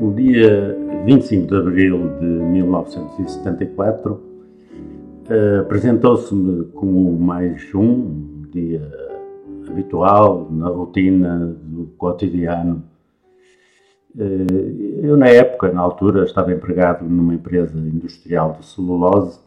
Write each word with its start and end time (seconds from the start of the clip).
O 0.00 0.12
dia 0.12 0.78
25 1.06 1.48
de 1.48 1.56
abril 1.56 2.18
de 2.20 2.24
1974 2.24 4.22
eh, 5.28 5.58
apresentou-se-me 5.58 6.66
como 6.66 7.18
mais 7.18 7.74
um 7.74 8.44
dia 8.52 8.80
habitual 9.68 10.48
na 10.52 10.68
rotina 10.68 11.58
do 11.64 11.86
cotidiano. 11.98 12.84
Eh, 14.16 15.02
eu, 15.02 15.16
na 15.16 15.26
época, 15.26 15.72
na 15.72 15.80
altura, 15.80 16.24
estava 16.24 16.52
empregado 16.52 17.04
numa 17.04 17.34
empresa 17.34 17.76
industrial 17.76 18.56
de 18.60 18.66
celulose 18.66 19.40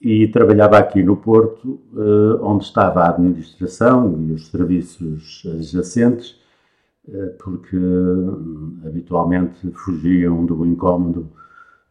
e 0.00 0.28
trabalhava 0.28 0.78
aqui 0.78 1.02
no 1.02 1.14
Porto, 1.14 1.78
eh, 1.94 2.38
onde 2.40 2.64
estava 2.64 3.02
a 3.02 3.10
administração 3.10 4.18
e 4.18 4.32
os 4.32 4.48
serviços 4.48 5.42
adjacentes, 5.44 6.40
porque 7.40 7.76
habitualmente 8.84 9.70
fugiam 9.72 10.44
do 10.44 10.64
incómodo 10.66 11.30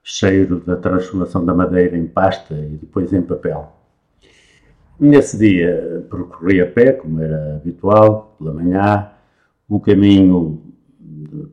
cheiro 0.03 0.59
da 0.59 0.75
transformação 0.75 1.45
da 1.45 1.53
madeira 1.53 1.97
em 1.97 2.07
pasta 2.07 2.53
e 2.53 2.77
depois 2.77 3.13
em 3.13 3.21
papel. 3.21 3.71
Nesse 4.99 5.37
dia 5.37 6.05
percorri 6.09 6.61
a 6.61 6.67
pé, 6.67 6.93
como 6.93 7.21
era 7.21 7.55
habitual, 7.55 8.35
pela 8.37 8.53
manhã, 8.53 9.09
o 9.67 9.79
caminho 9.79 10.61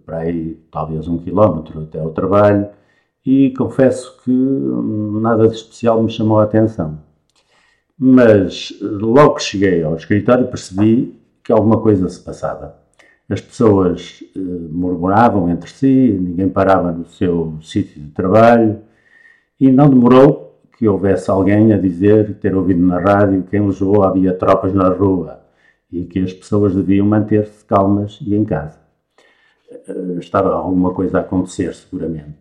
para 0.05 0.19
aí 0.19 0.59
talvez 0.71 1.07
um 1.09 1.19
quilómetro 1.19 1.83
até 1.83 2.01
ao 2.01 2.11
trabalho, 2.11 2.69
e 3.25 3.51
confesso 3.57 4.19
que 4.23 4.31
nada 4.31 5.49
de 5.49 5.55
especial 5.55 6.03
me 6.03 6.11
chamou 6.11 6.41
a 6.41 6.45
atenção. 6.45 6.99
Mas 7.99 8.73
logo 8.81 9.35
que 9.35 9.43
cheguei 9.43 9.83
ao 9.83 9.95
escritório 9.97 10.49
percebi 10.49 11.19
que 11.43 11.53
alguma 11.53 11.81
coisa 11.81 12.09
se 12.09 12.21
passava. 12.21 12.78
As 13.31 13.41
pessoas 13.41 14.25
eh, 14.35 14.39
murmuravam 14.39 15.51
entre 15.51 15.69
si, 15.71 16.19
ninguém 16.19 16.49
parava 16.49 16.91
no 16.93 17.05
seu 17.07 17.59
sítio 17.61 18.01
de 18.01 18.11
trabalho 18.11 18.81
e 19.61 19.71
não 19.71 19.89
demorou 19.91 20.49
que 20.79 20.89
houvesse 20.89 21.31
alguém 21.31 21.73
a 21.73 21.79
dizer, 21.79 22.39
ter 22.39 22.55
ouvido 22.55 22.81
na 22.81 23.01
rádio, 23.01 23.43
que 23.43 23.57
em 23.57 23.67
Lisboa 23.67 24.09
havia 24.09 24.33
tropas 24.33 24.73
na 24.73 24.89
rua 24.89 25.41
e 25.91 26.05
que 26.05 26.21
as 26.21 26.33
pessoas 26.33 26.75
deviam 26.75 27.07
manter-se 27.07 27.65
calmas 27.65 28.19
e 28.23 28.35
em 28.35 28.45
casa. 28.45 28.79
Eh, 29.71 30.19
estava 30.19 30.55
alguma 30.55 30.95
coisa 30.95 31.19
a 31.19 31.21
acontecer, 31.21 31.75
seguramente. 31.75 32.39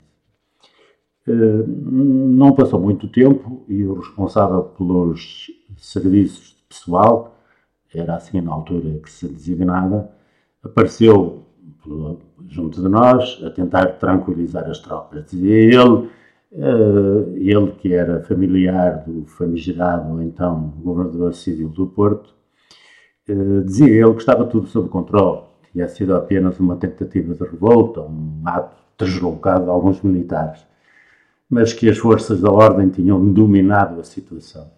Eh, 1.28 1.64
não 1.68 2.54
passou 2.54 2.80
muito 2.80 3.08
tempo 3.10 3.66
e 3.68 3.84
o 3.84 3.96
responsável 3.96 4.64
pelos 4.64 5.48
serviços 5.78 6.56
de 6.56 6.64
pessoal, 6.70 7.36
era 7.94 8.16
assim 8.16 8.40
na 8.40 8.54
altura 8.54 9.00
que 9.00 9.10
se 9.10 9.28
designava, 9.28 10.10
apareceu 10.68 11.44
junto 12.48 12.82
de 12.82 12.88
nós 12.88 13.42
a 13.44 13.50
tentar 13.50 13.86
tranquilizar 13.98 14.70
as 14.70 14.80
tropas. 14.80 15.26
Dizia 15.32 15.56
ele, 15.56 16.10
eh, 16.52 17.34
ele 17.36 17.72
que 17.80 17.94
era 17.94 18.22
familiar 18.24 19.04
do 19.06 19.26
famigerado 19.26 20.22
então 20.22 20.74
governador 20.82 21.34
civil 21.34 21.70
do 21.70 21.88
Porto, 21.88 22.34
eh, 23.28 23.62
dizia 23.66 23.88
ele 23.88 24.14
que 24.14 24.20
estava 24.20 24.46
tudo 24.46 24.68
sob 24.68 24.90
controle. 24.90 25.42
Tinha 25.72 25.88
sido 25.88 26.16
apenas 26.16 26.60
uma 26.60 26.76
tentativa 26.76 27.34
de 27.34 27.44
revolta, 27.44 28.02
um 28.02 28.42
ato 28.46 28.76
deslocado 28.98 29.66
de 29.66 29.70
alguns 29.70 30.02
militares 30.02 30.68
mas 31.50 31.74
que 31.74 31.90
as 31.90 31.98
forças 31.98 32.42
da 32.42 32.52
ordem 32.52 32.90
tinham 32.90 33.32
dominado 33.32 34.00
a 34.00 34.04
situação. 34.04 34.70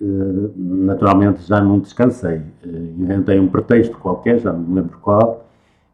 Eh, 0.00 0.50
naturalmente 0.56 1.42
já 1.42 1.60
não 1.60 1.80
descansei, 1.80 2.40
eh, 2.64 2.68
inventei 2.96 3.38
um 3.40 3.48
pretexto 3.48 3.98
qualquer, 3.98 4.38
já 4.38 4.52
não 4.52 4.60
me 4.60 4.74
lembro 4.76 4.98
qual, 5.00 5.48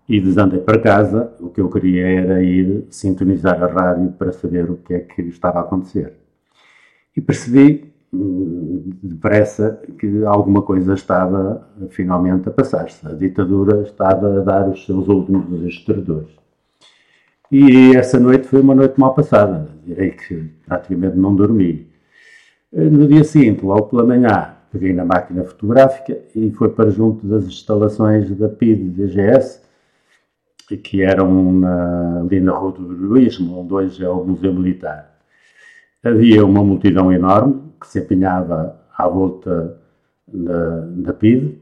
e 0.08 0.20
desandei 0.20 0.60
para 0.60 0.78
casa. 0.78 1.32
O 1.40 1.48
que 1.48 1.60
eu 1.60 1.68
queria 1.70 2.06
era 2.06 2.42
ir 2.42 2.84
sintonizar 2.90 3.62
a 3.62 3.66
rádio 3.66 4.12
para 4.12 4.32
saber 4.32 4.70
o 4.70 4.76
que 4.76 4.94
é 4.94 5.00
que 5.00 5.22
estava 5.22 5.58
a 5.60 5.62
acontecer. 5.62 6.12
E 7.16 7.20
percebi 7.20 7.92
hum, 8.12 8.92
depressa 9.02 9.80
que 9.98 10.24
alguma 10.24 10.62
coisa 10.62 10.94
estava 10.94 11.66
finalmente 11.90 12.48
a 12.48 12.52
passar-se. 12.52 13.06
A 13.06 13.12
ditadura 13.12 13.82
estava 13.82 14.40
a 14.40 14.44
dar 14.44 14.68
os 14.68 14.84
seus 14.84 15.08
últimos 15.08 15.62
estradores. 15.64 16.30
E 17.50 17.96
essa 17.96 18.18
noite 18.18 18.48
foi 18.48 18.60
uma 18.60 18.74
noite 18.74 18.98
mal 19.00 19.14
passada. 19.14 19.68
Direi 19.86 20.10
que 20.10 20.50
praticamente 20.66 21.16
não 21.16 21.34
dormi. 21.34 21.93
No 22.76 23.06
dia 23.06 23.22
seguinte, 23.22 23.64
logo 23.64 23.84
pela 23.84 24.04
manhã, 24.04 24.56
peguei 24.72 24.92
na 24.92 25.04
máquina 25.04 25.44
fotográfica 25.44 26.18
e 26.34 26.50
foi 26.50 26.68
para 26.70 26.90
junto 26.90 27.24
das 27.24 27.44
instalações 27.44 28.28
da 28.36 28.48
PID 28.48 28.90
DGS, 28.90 29.62
que 30.82 31.00
eram 31.00 31.52
na, 31.52 32.22
ali 32.22 32.40
na 32.40 32.50
Rua 32.50 32.72
do 32.72 32.92
Heroísmo, 32.92 33.60
onde 33.60 33.72
hoje 33.72 34.04
é 34.04 34.08
o 34.08 34.24
Museu 34.24 34.52
Militar. 34.52 35.08
Havia 36.02 36.44
uma 36.44 36.64
multidão 36.64 37.12
enorme 37.12 37.62
que 37.80 37.86
se 37.86 38.00
apinhava 38.00 38.76
à 38.98 39.06
volta 39.06 39.78
da, 40.26 40.80
da 40.80 41.12
PID, 41.12 41.56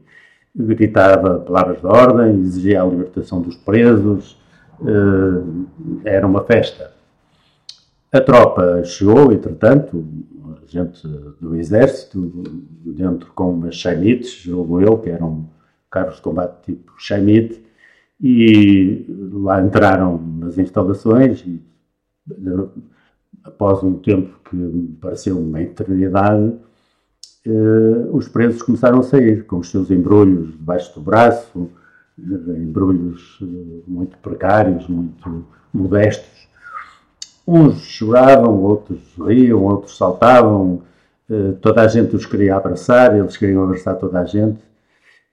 gritava 0.55 1.41
palavras 1.41 1.79
de 1.79 1.85
ordem, 1.85 2.39
exigia 2.41 2.81
a 2.81 2.85
libertação 2.87 3.39
dos 3.39 3.55
presos, 3.55 4.41
uh, 4.79 5.67
era 6.03 6.25
uma 6.25 6.43
festa. 6.43 6.92
A 8.13 8.21
tropa 8.21 8.83
chegou, 8.83 9.31
entretanto, 9.31 10.05
gente 10.67 11.07
do 11.41 11.55
exército, 11.55 12.21
dentro 12.85 13.31
com 13.33 13.51
umas 13.51 13.73
chaimites, 13.73 14.33
julgo 14.33 14.79
eu, 14.79 14.99
que 14.99 15.09
eram 15.09 15.49
carros 15.89 16.17
de 16.17 16.21
combate 16.21 16.61
tipo 16.63 16.93
chaimite, 16.99 17.59
e 18.21 19.03
lá 19.33 19.59
entraram 19.63 20.21
nas 20.39 20.59
instalações 20.59 21.43
e 21.45 21.59
após 23.43 23.81
um 23.81 23.95
tempo 23.95 24.39
que 24.47 24.55
me 24.55 24.89
pareceu 25.01 25.39
uma 25.39 25.59
eternidade, 25.59 26.53
eh, 27.45 28.07
os 28.11 28.27
presos 28.27 28.61
começaram 28.61 28.99
a 28.99 29.03
sair 29.03 29.43
com 29.45 29.57
os 29.57 29.71
seus 29.71 29.89
embrulhos 29.89 30.51
debaixo 30.51 30.93
do 30.93 31.01
braço, 31.01 31.67
embrulhos 32.17 33.39
eh, 33.41 33.81
muito 33.87 34.17
precários, 34.19 34.87
muito 34.87 35.45
modestos. 35.73 36.47
Uns 37.45 37.81
choravam, 37.81 38.63
outros 38.63 38.99
riam, 39.17 39.63
outros 39.63 39.97
saltavam, 39.97 40.81
eh, 41.29 41.53
toda 41.61 41.81
a 41.81 41.87
gente 41.87 42.15
os 42.15 42.25
queria 42.25 42.55
abraçar, 42.55 43.17
eles 43.17 43.35
queriam 43.35 43.63
abraçar 43.63 43.97
toda 43.97 44.19
a 44.19 44.25
gente, 44.25 44.61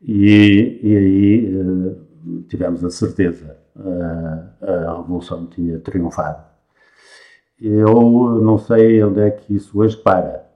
e, 0.02 0.80
e 0.82 0.96
aí 0.96 1.56
eh, 1.56 2.42
tivemos 2.48 2.84
a 2.84 2.90
certeza, 2.90 3.56
a, 3.76 4.72
a 4.72 4.96
revolução 4.98 5.46
tinha 5.46 5.78
triunfado. 5.78 6.42
Eu 7.60 8.40
não 8.42 8.58
sei 8.58 9.02
onde 9.04 9.20
é 9.20 9.30
que 9.30 9.54
isso 9.54 9.78
hoje 9.78 9.96
para, 9.96 10.46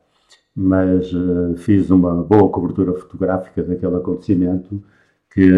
mas 0.56 1.10
fiz 1.58 1.90
uma 1.90 2.22
boa 2.22 2.48
cobertura 2.48 2.94
fotográfica 2.94 3.62
daquele 3.62 3.96
acontecimento 3.96 4.82
que 5.34 5.50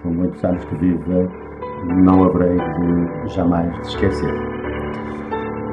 por 0.00 0.12
muitos 0.12 0.44
anos 0.44 0.64
que 0.66 0.76
viva 0.76 1.28
não 2.04 2.24
haverei 2.24 2.56
de 2.56 3.34
jamais 3.34 3.74
de 3.80 3.88
esquecer. 3.88 4.53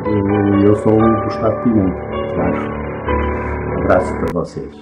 Eu 0.03 0.75
sou 0.77 0.93
o 0.93 1.23
Gustavo 1.25 1.63
Pimenta. 1.63 1.95
Um 3.69 3.83
abraço 3.83 4.13
para 4.15 4.33
vocês. 4.33 4.81